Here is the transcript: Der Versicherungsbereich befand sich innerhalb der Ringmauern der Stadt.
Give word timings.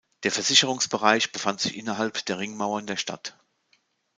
Der 0.23 0.31
Versicherungsbereich 0.31 1.31
befand 1.31 1.59
sich 1.61 1.77
innerhalb 1.77 2.25
der 2.25 2.39
Ringmauern 2.39 2.87
der 2.87 2.97
Stadt. 2.97 3.37